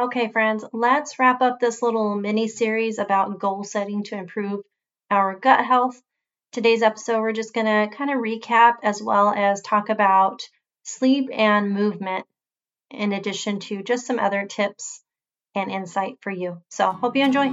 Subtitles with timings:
[0.00, 4.64] Okay, friends, let's wrap up this little mini series about goal setting to improve
[5.10, 6.00] our gut health.
[6.52, 10.48] Today's episode, we're just going to kind of recap as well as talk about
[10.84, 12.24] sleep and movement,
[12.90, 15.02] in addition to just some other tips
[15.54, 16.62] and insight for you.
[16.70, 17.52] So, hope you enjoy.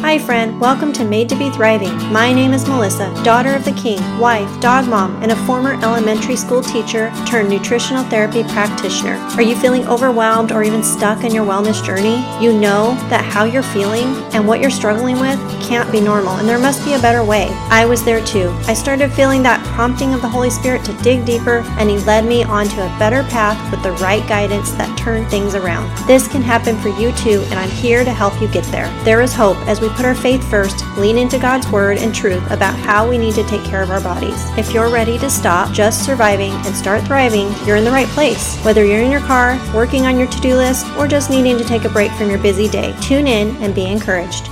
[0.00, 0.60] Hi, friend.
[0.60, 1.96] Welcome to Made to Be Thriving.
[2.12, 6.36] My name is Melissa, daughter of the king, wife, dog mom, and a former elementary
[6.36, 9.14] school teacher turned nutritional therapy practitioner.
[9.36, 12.16] Are you feeling overwhelmed or even stuck in your wellness journey?
[12.44, 16.48] You know that how you're feeling and what you're struggling with can't be normal, and
[16.48, 17.48] there must be a better way.
[17.70, 18.50] I was there too.
[18.66, 22.26] I started feeling that prompting of the Holy Spirit to dig deeper, and He led
[22.26, 25.86] me onto a better path with the right guidance that turned things around.
[26.08, 28.88] This can happen for you too, and I'm here to help you get there.
[29.04, 32.42] There is hope as we put our faith first, lean into God's word and truth
[32.50, 34.50] about how we need to take care of our bodies.
[34.58, 38.58] If you're ready to stop just surviving and start thriving, you're in the right place.
[38.64, 41.64] Whether you're in your car, working on your to do list, or just needing to
[41.64, 44.48] take a break from your busy day, tune in and be encouraged.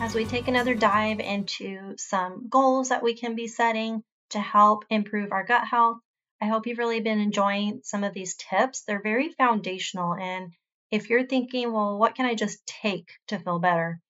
[0.00, 4.84] As we take another dive into some goals that we can be setting to help
[4.88, 5.98] improve our gut health,
[6.40, 8.82] I hope you've really been enjoying some of these tips.
[8.82, 10.52] They're very foundational and
[10.90, 14.00] if you're thinking, well, what can I just take to feel better?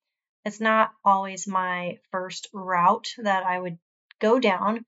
[0.44, 3.78] It's not always my first route that I would
[4.20, 4.84] go down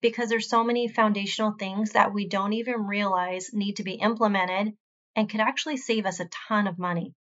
[0.00, 4.74] because there's so many foundational things that we don't even realize need to be implemented
[5.16, 7.14] and could actually save us a ton of money.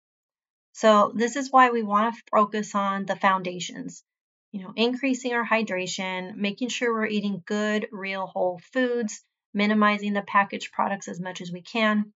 [0.72, 4.02] So this is why we want to focus on the foundations.
[4.50, 9.22] You know, increasing our hydration, making sure we're eating good, real whole foods,
[9.54, 12.12] minimizing the packaged products as much as we can,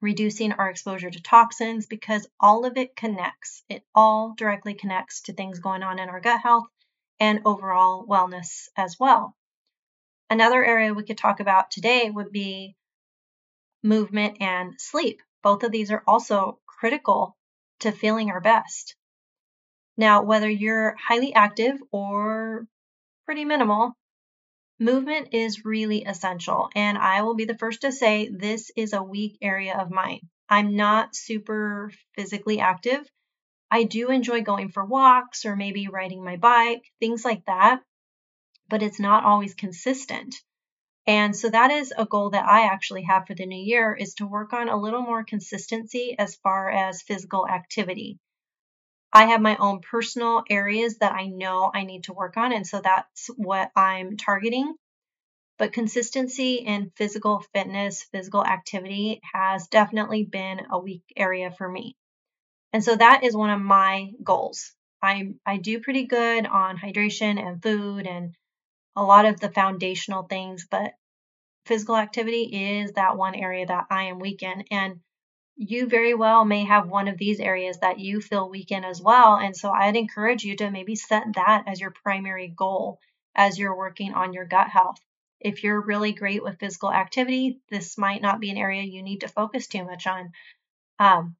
[0.00, 3.62] reducing our exposure to toxins because all of it connects.
[3.68, 6.66] It all directly connects to things going on in our gut health
[7.20, 9.36] and overall wellness as well.
[10.30, 12.76] Another area we could talk about today would be
[13.82, 15.20] movement and sleep.
[15.42, 17.36] Both of these are also critical
[17.80, 18.96] to feeling our best.
[19.96, 22.66] Now, whether you're highly active or
[23.26, 23.92] pretty minimal,
[24.80, 29.04] Movement is really essential, and I will be the first to say this is a
[29.04, 30.28] weak area of mine.
[30.48, 33.08] I'm not super physically active.
[33.70, 37.82] I do enjoy going for walks or maybe riding my bike, things like that,
[38.68, 40.34] but it's not always consistent.
[41.06, 44.14] And so that is a goal that I actually have for the new year is
[44.14, 48.18] to work on a little more consistency as far as physical activity.
[49.14, 52.52] I have my own personal areas that I know I need to work on.
[52.52, 54.74] And so that's what I'm targeting.
[55.56, 61.96] But consistency in physical fitness, physical activity has definitely been a weak area for me.
[62.72, 64.72] And so that is one of my goals.
[65.00, 68.34] I, I do pretty good on hydration and food and
[68.96, 70.92] a lot of the foundational things, but
[71.66, 74.64] physical activity is that one area that I am weak in.
[74.72, 75.00] And
[75.56, 79.00] you very well may have one of these areas that you feel weak in as
[79.00, 79.36] well.
[79.36, 82.98] And so I'd encourage you to maybe set that as your primary goal
[83.34, 84.98] as you're working on your gut health.
[85.40, 89.20] If you're really great with physical activity, this might not be an area you need
[89.20, 90.32] to focus too much on.
[90.98, 91.36] Um,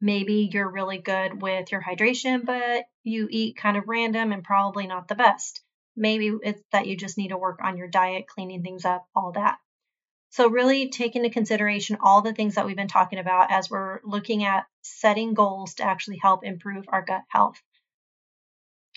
[0.00, 4.86] maybe you're really good with your hydration, but you eat kind of random and probably
[4.86, 5.62] not the best.
[5.94, 9.32] Maybe it's that you just need to work on your diet, cleaning things up, all
[9.32, 9.58] that.
[10.32, 14.00] So, really take into consideration all the things that we've been talking about as we're
[14.02, 17.62] looking at setting goals to actually help improve our gut health.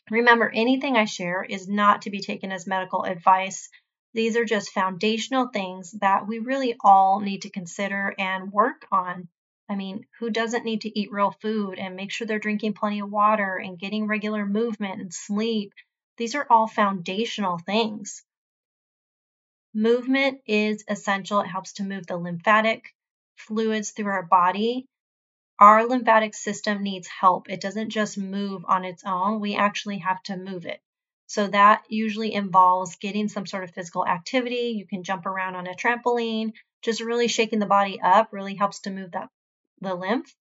[0.10, 3.68] Remember, anything I share is not to be taken as medical advice.
[4.14, 9.28] These are just foundational things that we really all need to consider and work on.
[9.68, 13.02] I mean, who doesn't need to eat real food and make sure they're drinking plenty
[13.02, 15.74] of water and getting regular movement and sleep?
[16.16, 18.24] These are all foundational things.
[19.78, 21.42] Movement is essential.
[21.42, 22.96] It helps to move the lymphatic
[23.36, 24.86] fluids through our body.
[25.60, 27.50] Our lymphatic system needs help.
[27.50, 30.80] It doesn't just move on its own, we actually have to move it.
[31.28, 34.76] So that usually involves getting some sort of physical activity.
[34.78, 38.80] You can jump around on a trampoline, just really shaking the body up really helps
[38.82, 39.28] to move that
[39.82, 40.34] the lymph.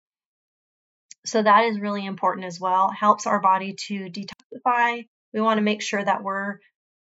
[1.25, 2.91] So that is really important as well.
[2.91, 5.07] Helps our body to detoxify.
[5.33, 6.59] We want to make sure that we're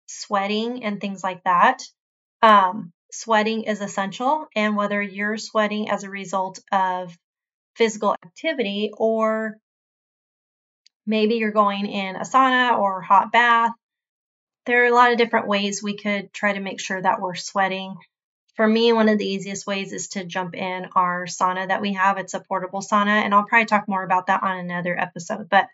[0.08, 1.82] sweating and things like that.
[2.42, 7.18] Um, sweating is essential, and whether you're sweating as a result of
[7.76, 9.56] physical activity or
[11.06, 13.72] maybe you're going in a sauna or hot bath,
[14.66, 17.36] there are a lot of different ways we could try to make sure that we're
[17.36, 17.96] sweating.
[18.56, 21.94] For me, one of the easiest ways is to jump in our sauna that we
[21.94, 22.18] have.
[22.18, 25.50] It's a portable sauna, and I'll probably talk more about that on another episode.
[25.50, 25.68] But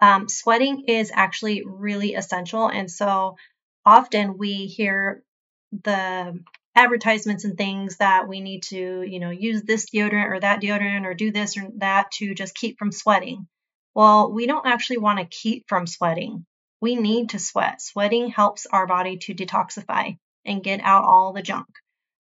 [0.00, 2.68] um, sweating is actually really essential.
[2.68, 3.36] And so
[3.84, 5.22] often we hear
[5.72, 6.38] the
[6.74, 11.04] advertisements and things that we need to, you know, use this deodorant or that deodorant
[11.04, 13.46] or do this or that to just keep from sweating.
[13.94, 16.46] Well, we don't actually want to keep from sweating.
[16.80, 17.82] We need to sweat.
[17.82, 21.68] Sweating helps our body to detoxify and get out all the junk.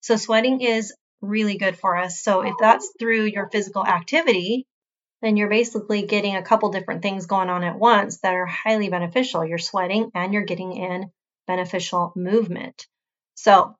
[0.01, 2.21] So, sweating is really good for us.
[2.21, 4.68] So, if that's through your physical activity,
[5.21, 8.89] then you're basically getting a couple different things going on at once that are highly
[8.89, 9.45] beneficial.
[9.45, 11.12] You're sweating and you're getting in
[11.48, 12.88] beneficial movement.
[13.36, 13.75] So,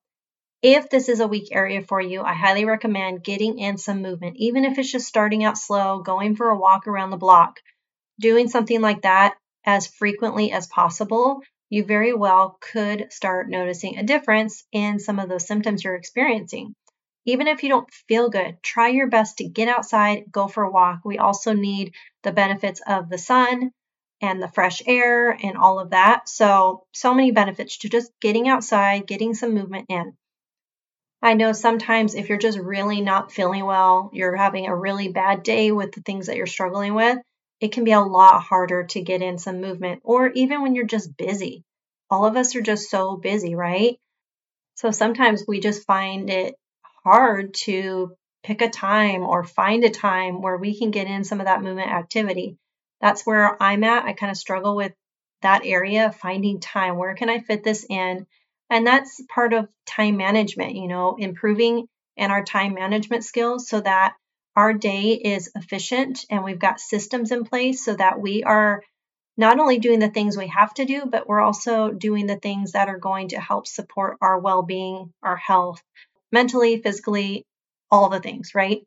[0.62, 4.38] if this is a weak area for you, I highly recommend getting in some movement,
[4.38, 7.60] even if it's just starting out slow, going for a walk around the block.
[8.20, 14.04] Doing something like that as frequently as possible, you very well could start noticing a
[14.04, 16.76] difference in some of those symptoms you're experiencing.
[17.26, 20.72] Even if you don't feel good, try your best to get outside, go for a
[20.72, 21.00] walk.
[21.06, 21.94] We also need
[22.24, 23.72] the benefits of the sun
[24.22, 26.30] and the fresh air and all of that.
[26.30, 30.14] So, so many benefits to just getting outside, getting some movement in.
[31.22, 35.44] I know sometimes if you're just really not feeling well, you're having a really bad
[35.44, 37.20] day with the things that you're struggling with,
[37.60, 40.86] it can be a lot harder to get in some movement, or even when you're
[40.86, 41.64] just busy.
[42.10, 43.98] All of us are just so busy, right?
[44.76, 46.56] So sometimes we just find it
[47.04, 51.40] hard to pick a time or find a time where we can get in some
[51.40, 52.58] of that movement activity.
[53.02, 54.06] That's where I'm at.
[54.06, 54.94] I kind of struggle with
[55.42, 56.98] that area, finding time.
[56.98, 58.28] Where can I fit this in?
[58.70, 63.82] And that's part of time management, you know, improving in our time management skills so
[63.82, 64.16] that
[64.56, 68.84] our day is efficient and we've got systems in place so that we are
[69.38, 72.74] not only doing the things we have to do, but we're also doing the things
[72.74, 75.82] that are going to help support our well being, our health,
[76.32, 77.46] mentally, physically,
[77.90, 78.86] all the things, right?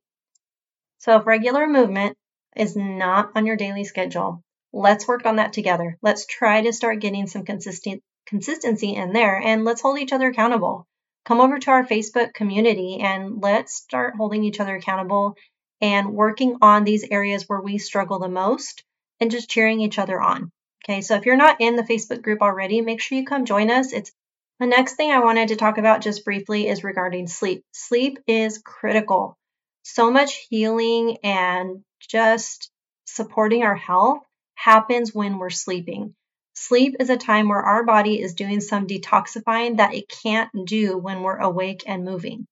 [0.98, 2.16] So if regular movement
[2.56, 4.42] is not on your daily schedule,
[4.72, 5.96] let's work on that together.
[6.02, 10.28] Let's try to start getting some consistent consistency in there and let's hold each other
[10.28, 10.86] accountable.
[11.24, 15.36] Come over to our Facebook community and let's start holding each other accountable
[15.80, 18.84] and working on these areas where we struggle the most
[19.20, 20.50] and just cheering each other on.
[20.84, 23.70] Okay, so if you're not in the Facebook group already, make sure you come join
[23.70, 23.92] us.
[23.92, 24.12] It's
[24.60, 27.62] the next thing I wanted to talk about just briefly is regarding sleep.
[27.72, 29.36] Sleep is critical.
[29.86, 32.70] So much healing and just
[33.04, 36.14] supporting our health happens when we're sleeping.
[36.54, 40.96] Sleep is a time where our body is doing some detoxifying that it can't do
[40.96, 42.46] when we're awake and moving.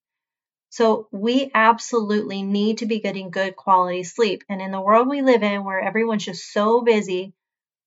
[0.68, 4.44] So we absolutely need to be getting good quality sleep.
[4.50, 7.32] And in the world we live in where everyone's just so busy,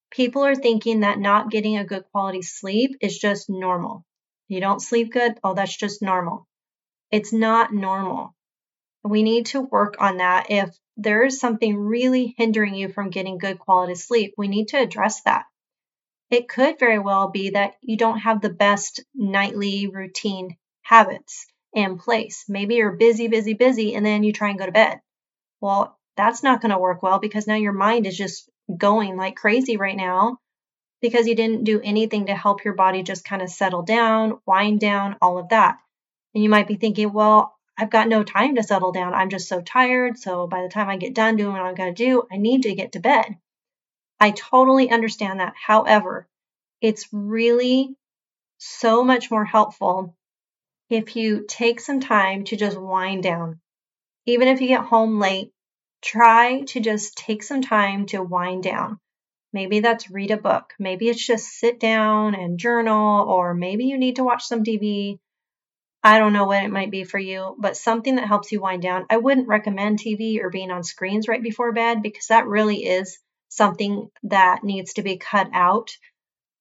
[0.10, 4.06] people are thinking that not getting a good quality sleep is just normal.
[4.48, 6.48] You don't sleep good, oh, that's just normal.
[7.12, 8.34] It's not normal.
[9.06, 10.48] We need to work on that.
[10.50, 14.80] If there is something really hindering you from getting good quality sleep, we need to
[14.80, 15.46] address that
[16.30, 21.98] it could very well be that you don't have the best nightly routine habits in
[21.98, 22.46] place.
[22.48, 25.02] Maybe you're busy, busy, busy, and then you try and go to bed.
[25.62, 29.36] Well, that's not going to work well because now your mind is just going like
[29.36, 30.40] crazy right now
[31.02, 34.80] because you didn't do anything to help your body just kind of settle down, wind
[34.80, 35.78] down, all of that.
[36.34, 39.14] And you might be thinking, well, I've got no time to settle down.
[39.14, 40.18] I'm just so tired.
[40.18, 42.64] So by the time I get done doing what I've got to do, I need
[42.64, 43.38] to get to bed.
[44.20, 45.54] I totally understand that.
[45.56, 46.28] However,
[46.82, 47.96] it's really
[48.58, 50.16] so much more helpful
[50.90, 53.60] if you take some time to just wind down.
[54.26, 55.52] Even if you get home late,
[56.02, 59.00] try to just take some time to wind down.
[59.52, 60.74] Maybe that's read a book.
[60.80, 65.20] Maybe it's just sit down and journal, or maybe you need to watch some TV.
[66.06, 68.84] I don't know what it might be for you, but something that helps you wind
[68.84, 69.08] down.
[69.10, 73.18] I wouldn't recommend TV or being on screens right before bed because that really is
[73.50, 75.98] something that needs to be cut out.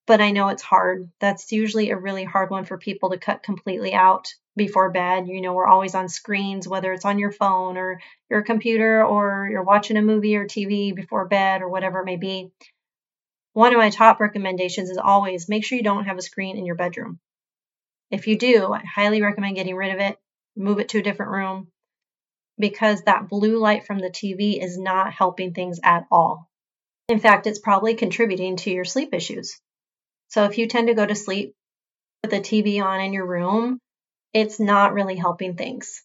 [0.06, 1.10] But I know it's hard.
[1.20, 5.28] That's usually a really hard one for people to cut completely out before bed.
[5.28, 9.46] You know, we're always on screens, whether it's on your phone or your computer or
[9.50, 12.50] you're watching a movie or TV before bed or whatever it may be.
[13.52, 16.64] One of my top recommendations is always make sure you don't have a screen in
[16.64, 17.20] your bedroom.
[18.14, 20.16] If you do, I highly recommend getting rid of it,
[20.56, 21.66] move it to a different room
[22.56, 26.48] because that blue light from the TV is not helping things at all.
[27.08, 29.60] In fact, it's probably contributing to your sleep issues.
[30.28, 31.56] So if you tend to go to sleep
[32.22, 33.80] with the TV on in your room,
[34.32, 36.00] it's not really helping things.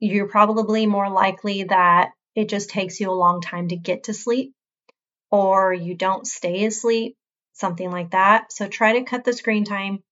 [0.00, 4.14] You're probably more likely that it just takes you a long time to get to
[4.14, 4.54] sleep,
[5.30, 7.14] or you don't stay asleep,
[7.52, 8.52] something like that.
[8.52, 10.02] So try to cut the screen time.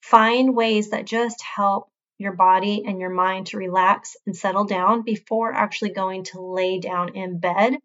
[0.00, 5.02] Find ways that just help your body and your mind to relax and settle down
[5.02, 7.76] before actually going to lay down in bed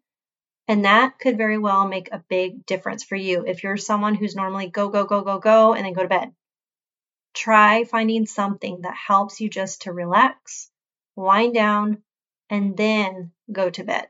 [0.68, 4.36] and that could very well make a big difference for you if you're someone who's
[4.36, 6.32] normally go, go, go, go, go, and then go to bed.
[7.34, 10.70] try finding something that helps you just to relax,
[11.16, 12.02] wind down,
[12.50, 14.06] and then go to bed.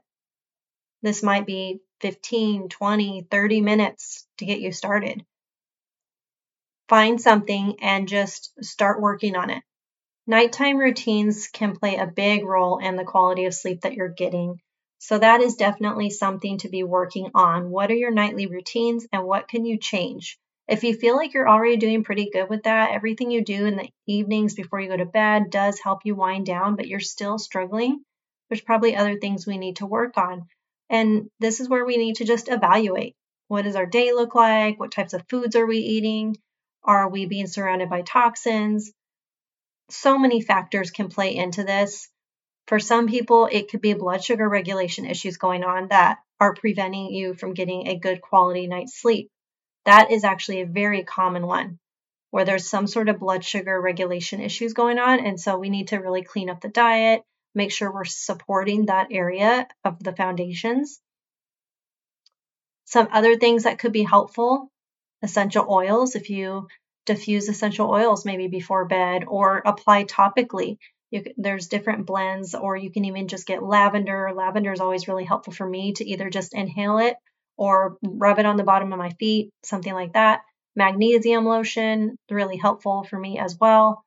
[1.02, 5.24] This might be 15, 20, 30 minutes to get you started.
[6.88, 9.62] Find something and just start working on it.
[10.26, 14.60] Nighttime routines can play a big role in the quality of sleep that you're getting.
[14.98, 17.70] So, that is definitely something to be working on.
[17.70, 20.38] What are your nightly routines and what can you change?
[20.68, 23.76] If you feel like you're already doing pretty good with that, everything you do in
[23.76, 27.38] the evenings before you go to bed does help you wind down, but you're still
[27.38, 28.04] struggling,
[28.48, 30.46] there's probably other things we need to work on.
[30.88, 33.16] And this is where we need to just evaluate.
[33.48, 34.78] What does our day look like?
[34.78, 36.36] What types of foods are we eating?
[36.84, 38.92] Are we being surrounded by toxins?
[39.90, 42.08] So many factors can play into this.
[42.66, 47.12] For some people, it could be blood sugar regulation issues going on that are preventing
[47.12, 49.30] you from getting a good quality night's sleep.
[49.84, 51.78] That is actually a very common one
[52.30, 55.24] where there's some sort of blood sugar regulation issues going on.
[55.24, 57.22] And so we need to really clean up the diet,
[57.54, 60.98] make sure we're supporting that area of the foundations.
[62.86, 64.71] Some other things that could be helpful
[65.22, 66.68] essential oils, if you
[67.06, 70.78] diffuse essential oils maybe before bed or apply topically.
[71.10, 74.32] You, there's different blends, or you can even just get lavender.
[74.34, 77.16] Lavender is always really helpful for me to either just inhale it
[77.56, 80.40] or rub it on the bottom of my feet, something like that.
[80.74, 84.02] Magnesium lotion, really helpful for me as well.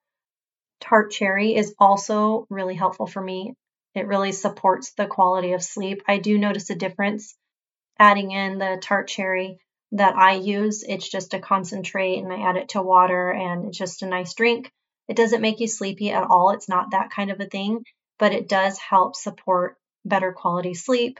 [0.81, 3.53] Tart cherry is also really helpful for me.
[3.93, 6.01] It really supports the quality of sleep.
[6.07, 7.35] I do notice a difference
[7.99, 9.59] adding in the tart cherry
[9.91, 10.83] that I use.
[10.83, 14.33] It's just a concentrate and I add it to water and it's just a nice
[14.33, 14.71] drink.
[15.07, 16.51] It doesn't make you sleepy at all.
[16.51, 17.83] It's not that kind of a thing,
[18.17, 21.19] but it does help support better quality sleep.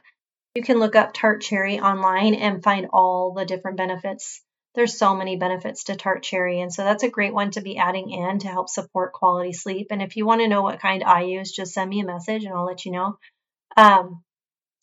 [0.55, 4.41] You can look up tart cherry online and find all the different benefits.
[4.73, 7.77] There's so many benefits to tart cherry, and so that's a great one to be
[7.77, 9.87] adding in to help support quality sleep.
[9.91, 12.43] And if you want to know what kind I use, just send me a message
[12.43, 13.17] and I'll let you know.
[13.77, 14.23] Um,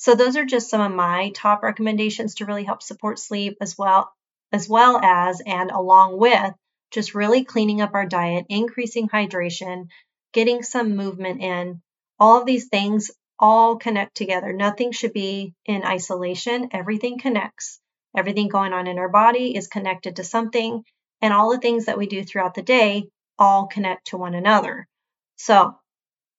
[0.02, 3.78] so those are just some of my top recommendations to really help support sleep as
[3.78, 4.12] well
[4.50, 6.52] as well as and along with
[6.90, 9.86] just really cleaning up our diet, increasing hydration,
[10.32, 11.80] getting some movement in.
[12.18, 14.52] All of these things all connect together.
[14.52, 16.70] Nothing should be in isolation.
[16.72, 17.78] Everything connects.
[18.16, 20.82] Everything going on in our body is connected to something,
[21.20, 23.04] and all the things that we do throughout the day
[23.38, 24.88] all connect to one another.
[25.36, 25.76] So,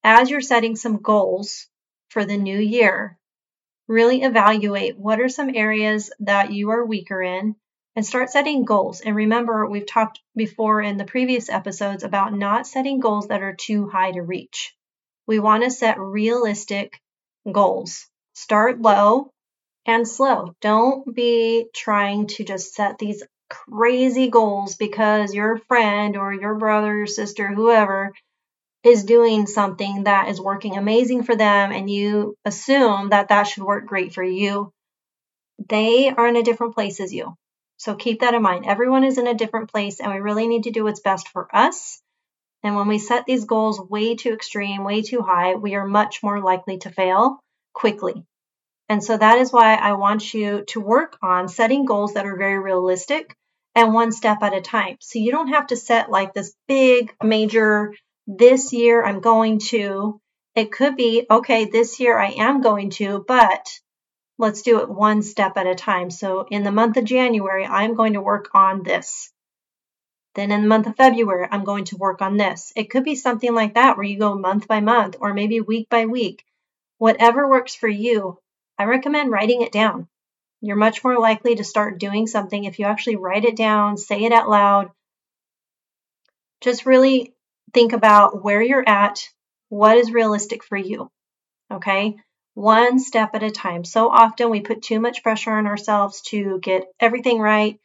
[0.03, 1.69] as you're setting some goals
[2.09, 3.17] for the new year,
[3.87, 7.55] really evaluate what are some areas that you are weaker in
[7.95, 9.01] and start setting goals.
[9.01, 13.55] And remember, we've talked before in the previous episodes about not setting goals that are
[13.55, 14.75] too high to reach.
[15.27, 16.99] We want to set realistic
[17.51, 18.07] goals.
[18.33, 19.31] Start low
[19.85, 20.55] and slow.
[20.61, 27.03] Don't be trying to just set these crazy goals because your friend or your brother,
[27.03, 28.13] or sister, whoever
[28.83, 33.63] is doing something that is working amazing for them and you assume that that should
[33.63, 34.71] work great for you,
[35.69, 37.35] they are in a different place as you.
[37.77, 38.65] So keep that in mind.
[38.65, 41.53] Everyone is in a different place and we really need to do what's best for
[41.55, 42.01] us.
[42.61, 46.23] And when we set these goals way too extreme, way too high, we are much
[46.23, 47.39] more likely to fail
[47.73, 48.25] quickly.
[48.89, 52.37] And so that is why I want you to work on setting goals that are
[52.37, 53.35] very realistic
[53.75, 54.97] and one step at a time.
[54.99, 57.93] So you don't have to set like this big, major
[58.27, 60.19] this year I'm going to.
[60.55, 63.79] It could be, okay, this year I am going to, but
[64.37, 66.11] let's do it one step at a time.
[66.11, 69.31] So in the month of January, I'm going to work on this.
[70.35, 72.73] Then in the month of February, I'm going to work on this.
[72.75, 75.89] It could be something like that where you go month by month or maybe week
[75.89, 76.43] by week.
[76.97, 78.39] Whatever works for you,
[78.77, 80.07] I recommend writing it down.
[80.61, 84.23] You're much more likely to start doing something if you actually write it down, say
[84.23, 84.91] it out loud.
[86.61, 87.32] Just really
[87.73, 89.29] think about where you're at,
[89.69, 91.09] what is realistic for you.
[91.71, 92.15] Okay?
[92.53, 93.83] One step at a time.
[93.83, 97.79] So often we put too much pressure on ourselves to get everything right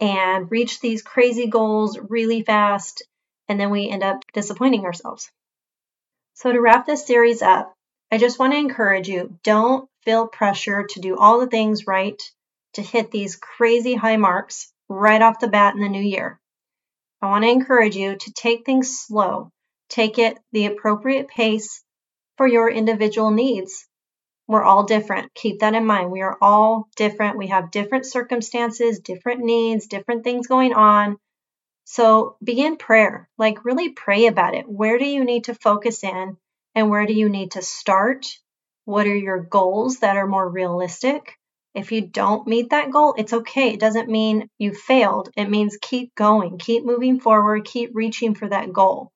[0.00, 3.02] and reach these crazy goals really fast,
[3.48, 5.30] and then we end up disappointing ourselves.
[6.34, 7.72] So, to wrap this series up,
[8.12, 12.22] I just want to encourage you don't feel pressure to do all the things right
[12.74, 16.38] to hit these crazy high marks right off the bat in the new year.
[17.22, 19.50] I want to encourage you to take things slow,
[19.88, 21.82] take it the appropriate pace
[22.36, 23.86] for your individual needs.
[24.46, 25.34] We're all different.
[25.34, 26.12] Keep that in mind.
[26.12, 27.36] We are all different.
[27.36, 31.16] We have different circumstances, different needs, different things going on.
[31.84, 33.28] So begin prayer.
[33.38, 34.68] Like, really pray about it.
[34.68, 36.36] Where do you need to focus in
[36.74, 38.26] and where do you need to start?
[38.84, 41.36] What are your goals that are more realistic?
[41.76, 43.74] If you don't meet that goal, it's okay.
[43.74, 45.28] It doesn't mean you failed.
[45.36, 49.12] It means keep going, keep moving forward, keep reaching for that goal.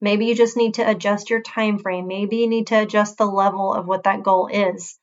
[0.00, 2.06] Maybe you just need to adjust your time frame.
[2.06, 4.98] Maybe you need to adjust the level of what that goal is.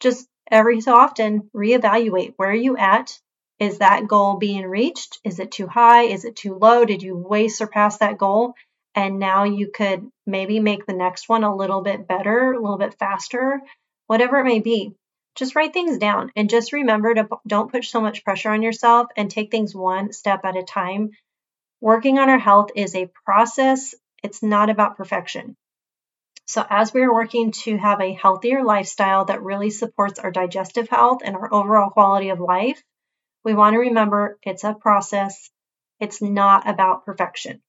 [0.00, 3.20] Just every so often reevaluate where are you at?
[3.58, 5.18] Is that goal being reached?
[5.24, 6.04] Is it too high?
[6.04, 6.86] Is it too low?
[6.86, 8.54] Did you way surpass that goal?
[8.94, 12.78] And now you could maybe make the next one a little bit better, a little
[12.78, 13.60] bit faster,
[14.06, 14.94] whatever it may be.
[15.38, 19.06] Just write things down and just remember to don't put so much pressure on yourself
[19.16, 21.10] and take things one step at a time.
[21.80, 25.56] Working on our health is a process, it's not about perfection.
[26.48, 30.88] So, as we are working to have a healthier lifestyle that really supports our digestive
[30.88, 32.82] health and our overall quality of life,
[33.44, 35.50] we want to remember it's a process,
[36.00, 37.62] it's not about perfection.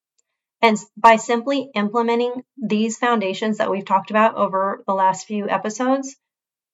[0.64, 6.16] And by simply implementing these foundations that we've talked about over the last few episodes,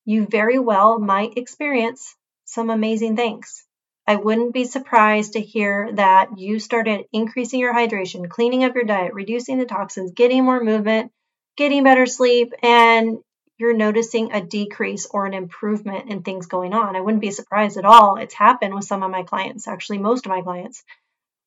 [0.05, 3.65] you very well might experience some amazing things.
[4.07, 8.83] I wouldn't be surprised to hear that you started increasing your hydration, cleaning up your
[8.83, 11.11] diet, reducing the toxins, getting more movement,
[11.57, 13.17] getting better sleep, and
[13.57, 16.95] you're noticing a decrease or an improvement in things going on.
[16.95, 18.17] I wouldn't be surprised at all.
[18.17, 20.83] It's happened with some of my clients, actually, most of my clients.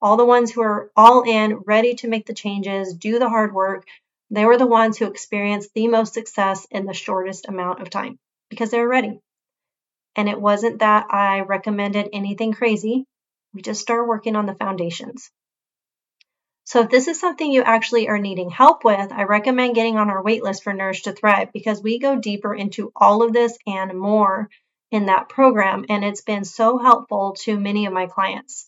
[0.02, 3.54] All the ones who are all in, ready to make the changes, do the hard
[3.54, 3.86] work,
[4.30, 8.18] they were the ones who experienced the most success in the shortest amount of time
[8.49, 9.21] because they were ready.
[10.17, 13.05] And it wasn't that I recommended anything crazy.
[13.55, 15.31] We just started working on the foundations.
[16.64, 20.11] So if this is something you actually are needing help with, I recommend getting on
[20.11, 23.99] our waitlist for Nourish to Thrive because we go deeper into all of this and
[23.99, 24.50] more
[24.90, 25.87] in that program.
[25.88, 28.67] And it's been so helpful to many of my clients.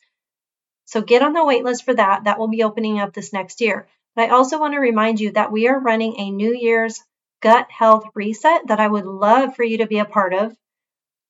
[0.87, 2.25] So get on the waitlist for that.
[2.25, 3.87] That will be opening up this next year.
[4.17, 7.03] But I also want to remind you that we are running a New Year's
[7.40, 10.54] gut health reset that I would love for you to be a part of.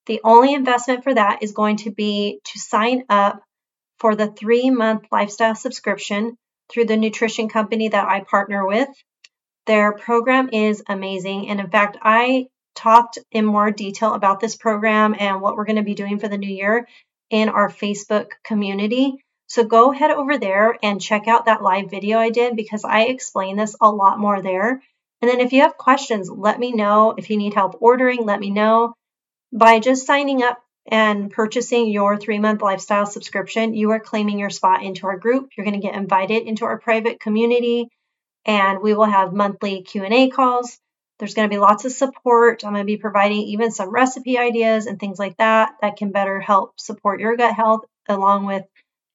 [0.07, 3.43] The only investment for that is going to be to sign up
[3.99, 6.37] for the three month lifestyle subscription
[6.71, 8.89] through the nutrition company that I partner with.
[9.67, 11.49] Their program is amazing.
[11.49, 15.77] And in fact, I talked in more detail about this program and what we're going
[15.77, 16.89] to be doing for the new year
[17.29, 19.23] in our Facebook community.
[19.47, 23.03] So go head over there and check out that live video I did because I
[23.03, 24.83] explain this a lot more there.
[25.23, 27.15] And then if you have questions, let me know.
[27.17, 28.95] If you need help ordering, let me know.
[29.53, 34.51] By just signing up and purchasing your three month lifestyle subscription, you are claiming your
[34.51, 35.51] spot into our group.
[35.57, 37.89] You're going to get invited into our private community,
[38.47, 40.79] and we will have monthly Q&A calls.
[41.19, 42.65] There's going to be lots of support.
[42.65, 46.13] I'm going to be providing even some recipe ideas and things like that that can
[46.13, 48.65] better help support your gut health along with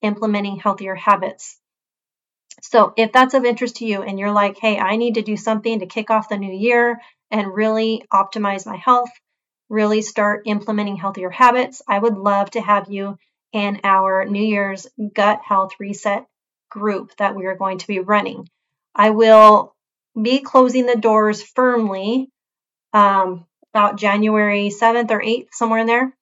[0.03, 1.59] implementing healthier habits.
[2.67, 5.37] So, if that's of interest to you and you're like, hey, I need to do
[5.37, 6.99] something to kick off the new year
[7.29, 9.11] and really optimize my health,
[9.69, 13.19] really start implementing healthier habits, I would love to have you
[13.53, 16.25] in our New Year's Gut Health Reset
[16.71, 18.49] group that we are going to be running.
[18.95, 19.75] I will
[20.19, 22.29] be closing the doors firmly
[22.93, 26.17] um, about January 7th or 8th, somewhere in there.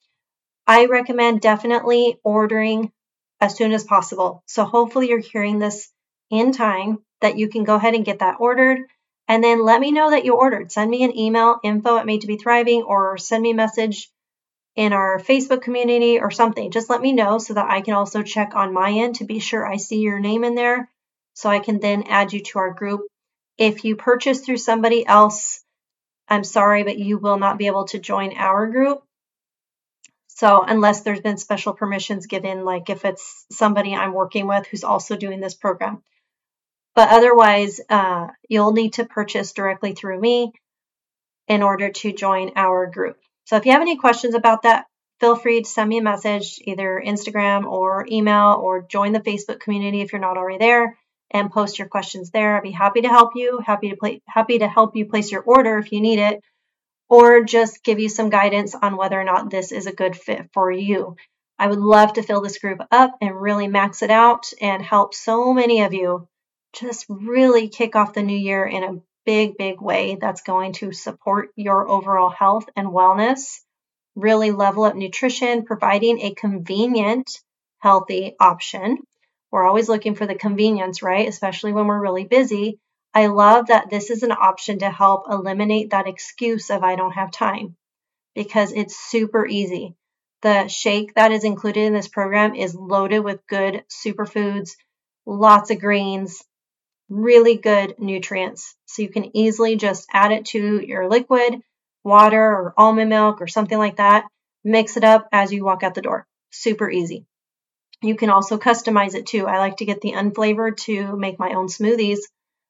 [0.68, 2.92] I recommend definitely ordering
[3.40, 4.44] as soon as possible.
[4.46, 5.90] So hopefully you're hearing this
[6.34, 8.80] in time that you can go ahead and get that ordered.
[9.28, 10.72] And then let me know that you ordered.
[10.72, 14.12] Send me an email, info at made to be thriving, or send me a message
[14.76, 16.72] in our Facebook community or something.
[16.72, 19.40] Just let me know so that I can also check on my end to be
[19.40, 20.90] sure I see your name in there
[21.34, 23.02] so I can then add you to our group.
[23.58, 25.64] If you purchase through somebody else,
[26.28, 29.04] I'm sorry, but you will not be able to join our group.
[30.28, 34.84] So, unless there's been special permissions given, like if it's somebody I'm working with who's
[34.84, 36.02] also doing this program.
[36.96, 40.54] But otherwise, uh, you'll need to purchase directly through me
[41.48, 43.18] in order to join our group.
[43.46, 44.86] So if you have any questions about that,
[45.20, 49.60] feel free to send me a message, either Instagram or email, or join the Facebook
[49.60, 50.98] community if you're not already there
[51.32, 52.56] and post your questions there.
[52.56, 55.80] I'd be happy to help you, happy to happy to help you place your order
[55.80, 56.42] if you need it,
[57.10, 60.50] or just give you some guidance on whether or not this is a good fit
[60.54, 61.16] for you.
[61.58, 65.14] I would love to fill this group up and really max it out and help
[65.14, 66.28] so many of you
[66.74, 70.92] just really kick off the new year in a big, big way that's going to
[70.92, 73.60] support your overall health and wellness,
[74.16, 77.40] really level up nutrition, providing a convenient,
[77.80, 78.98] healthy option.
[79.52, 81.28] We're always looking for the convenience, right?
[81.28, 82.80] Especially when we're really busy.
[83.14, 87.12] I love that this is an option to help eliminate that excuse of I don't
[87.12, 87.76] have time
[88.34, 89.96] because it's super easy.
[90.42, 94.72] The shake that is included in this program is loaded with good superfoods,
[95.26, 96.44] lots of greens,
[97.10, 98.76] really good nutrients.
[98.86, 101.62] So you can easily just add it to your liquid,
[102.04, 104.26] water, or almond milk, or something like that.
[104.64, 106.26] mix it up as you walk out the door.
[106.52, 107.26] Super easy.
[108.02, 109.48] You can also customize it too.
[109.48, 112.20] I like to get the unflavored to make my own smoothies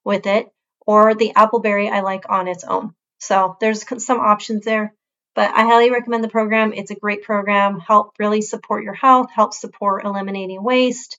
[0.04, 0.48] with it,
[0.86, 2.94] or the appleberry I like on its own.
[3.20, 4.94] So there's some options there,
[5.34, 6.74] but I highly recommend the program.
[6.74, 11.18] It's a great program, help really support your health, help support eliminating waste.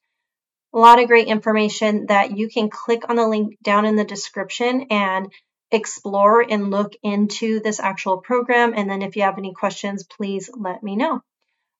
[0.75, 4.03] A lot of great information that you can click on the link down in the
[4.03, 5.33] description and
[5.71, 8.75] explore and look into this actual program.
[8.75, 11.21] And then if you have any questions, please let me know.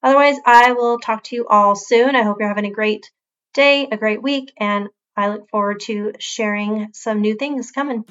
[0.01, 2.15] Otherwise, I will talk to you all soon.
[2.15, 3.11] I hope you're having a great
[3.53, 8.05] day, a great week, and I look forward to sharing some new things coming.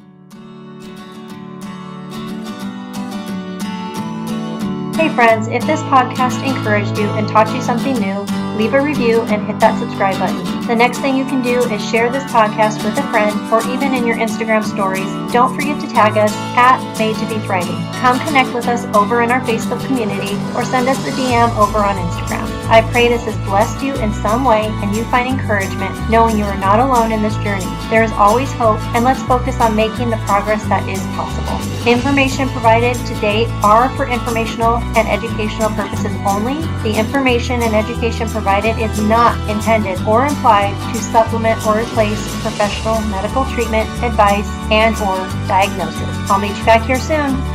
[4.98, 8.26] Hey friends, if this podcast encouraged you and taught you something new,
[8.58, 10.68] leave a review and hit that subscribe button.
[10.68, 13.94] The next thing you can do is share this podcast with a friend or even
[13.94, 15.08] in your Instagram stories.
[15.32, 17.82] Don't forget to tag us at Made to Be Thriving.
[18.02, 21.80] Come connect with us over in our Facebook community or send us a DM over
[21.80, 22.48] on Instagram.
[22.70, 26.46] I pray this has blessed you in some way and you find encouragement knowing you
[26.46, 27.66] are not alone in this journey.
[27.90, 31.73] There is always hope, and let's focus on making the progress that is possible.
[31.86, 36.56] Information provided to date are for informational and educational purposes only.
[36.82, 43.02] The information and education provided is not intended or implied to supplement or replace professional
[43.12, 46.32] medical treatment, advice, and or diagnosis.
[46.32, 47.53] I'll meet you back here soon.